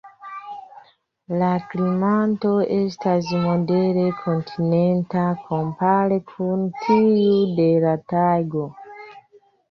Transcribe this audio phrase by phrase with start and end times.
[1.39, 8.65] La klimato estas modere kontinenta kompare kun tiu de la tajgo.